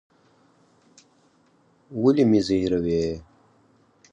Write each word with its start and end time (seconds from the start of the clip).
ولي 2.01 2.23
مي 2.29 2.39
زهيروې؟ 2.47 3.03